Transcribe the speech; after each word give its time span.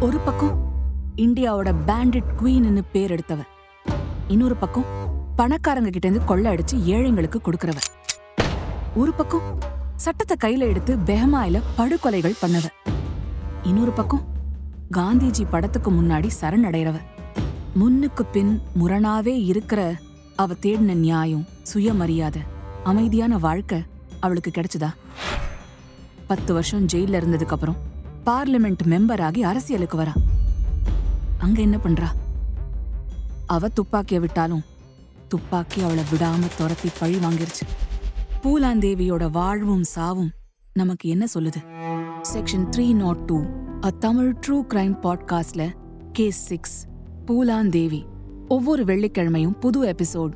ஒரு 0.00 0.18
பக்கம் 0.18 0.54
இந்தியாவோட 1.16 1.74
பேண்டிட் 1.86 2.32
குவீன்னு 2.40 2.82
பேர் 2.92 3.10
எடுத்தவ 3.10 3.42
இன்னொரு 4.28 4.56
பக்கம் 4.56 4.88
பணக்காரங்க 5.36 5.90
கிட்ட 5.90 6.08
இருந்து 6.08 6.24
கொள்ள 6.24 6.50
அடிச்சு 6.50 6.76
ஏழைங்களுக்கு 6.86 7.38
கொடுக்கறவ 7.40 7.78
ஒரு 8.94 9.12
பக்கம் 9.12 9.46
சட்டத்தை 9.96 10.36
கையில 10.44 10.68
எடுத்து 10.68 10.96
பெஹமாயில 11.06 11.62
படுகொலைகள் 11.76 12.40
பண்ணவ 12.42 12.66
இன்னொரு 13.62 13.90
பக்கம் 13.90 14.24
காந்திஜி 14.90 15.46
படத்துக்கு 15.50 15.90
முன்னாடி 15.90 16.30
சரணடைறவ 16.40 16.96
முன்னுக்கு 17.74 18.24
பின் 18.26 18.52
முரணாவே 18.80 19.34
இருக்கிற 19.44 19.80
அவ 20.36 20.54
தேடின 20.62 20.94
நியாயம் 20.96 21.46
சுயமரியாதை 21.62 22.42
அமைதியான 22.84 23.38
வாழ்க்கை 23.38 23.78
அவளுக்கு 24.20 24.50
கிடைச்சதா? 24.50 24.90
பத்து 26.26 26.54
வருஷம் 26.54 26.86
ஜெயில 26.86 27.18
இருந்ததுக்கு 27.20 27.50
அப்புறம் 27.50 27.78
பார்லிமெண்ட் 28.30 28.78
மெம்பர் 28.84 29.20
ஆகி 29.20 29.42
அரசியலுக்கு 29.42 29.98
வரா. 29.98 30.12
அங்க 31.38 31.60
என்ன 31.60 31.76
பண்றா? 31.76 32.06
அவ 33.46 33.68
துப்பாக்கிய 33.68 34.20
விட்டாலும் 34.20 34.62
துப்பாக்கி 35.28 35.82
அவளை 35.82 36.04
விடாம 36.12 36.42
துரத்தி 36.56 36.88
பழி 36.98 37.14
வாங்கிருச்சு. 37.14 37.64
பூலாந்தேவியோட 38.42 39.30
வாழ்வும் 39.30 39.84
சாவும் 39.84 40.30
நமக்கு 40.72 41.08
என்ன 41.08 41.26
சொல்லுது? 41.34 41.64
Section 42.32 42.68
three 42.70 42.94
not 42.94 43.16
two 43.16 43.44
a 43.84 43.90
Tamil 43.90 44.36
true 44.46 44.64
crime 44.68 44.96
பாட்காஸ்ட்ல 45.02 45.72
கேஸ் 46.12 46.46
சிக்ஸ் 46.46 46.86
பூலாந்தேவி. 47.26 48.04
ஒவ்வொரு 48.48 48.84
வெள்ளிக்கிழமையும் 48.84 49.58
புது 49.60 49.94
எபிசோட் 49.94 50.32